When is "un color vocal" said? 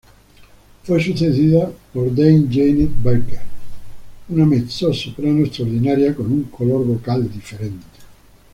6.25-7.31